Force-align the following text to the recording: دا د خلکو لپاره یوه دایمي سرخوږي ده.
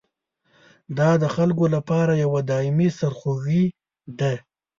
دا 0.97 1.09
د 1.21 1.25
خلکو 1.35 1.65
لپاره 1.75 2.11
یوه 2.23 2.39
دایمي 2.49 2.89
سرخوږي 2.99 3.63
ده. 4.19 4.33